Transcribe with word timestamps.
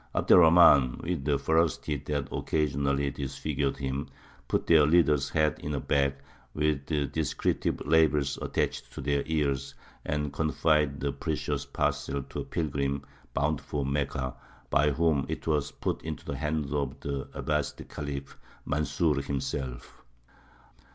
Abd 0.15 0.31
er 0.31 0.37
Rahmān, 0.37 0.99
with 1.03 1.25
the 1.25 1.37
ferocity 1.37 1.95
that 2.05 2.27
occasionally 2.31 3.11
disfigured 3.11 3.77
him, 3.77 4.07
put 4.47 4.65
their 4.65 4.87
leaders' 4.87 5.29
heads 5.29 5.59
in 5.59 5.75
a 5.75 5.79
bag, 5.79 6.15
with 6.55 6.87
descriptive 7.11 7.79
labels 7.85 8.39
attached 8.41 8.91
to 8.93 9.01
their 9.01 9.21
ears, 9.27 9.75
and 10.03 10.33
confided 10.33 11.01
the 11.01 11.11
precious 11.11 11.65
parcel 11.67 12.23
to 12.23 12.39
a 12.39 12.43
pilgrim 12.45 13.03
bound 13.35 13.61
for 13.61 13.85
Mekka, 13.85 14.33
by 14.71 14.89
whom 14.89 15.23
it 15.29 15.45
was 15.45 15.69
put 15.71 16.01
into 16.01 16.25
the 16.25 16.37
hands 16.37 16.73
of 16.73 16.99
the 17.01 17.25
Abbāside 17.35 17.87
Khalif 17.87 18.39
Mansūr 18.67 19.23
himself. 19.23 20.03